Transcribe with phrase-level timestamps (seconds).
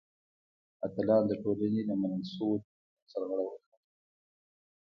[0.85, 3.79] اتلان د ټولنې له منل شویو دودونو سرغړونه کوي.